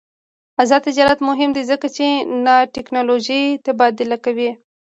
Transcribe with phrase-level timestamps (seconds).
[0.61, 2.05] آزاد تجارت مهم دی ځکه چې
[2.45, 4.49] نانوټیکنالوژي تبادله کوي.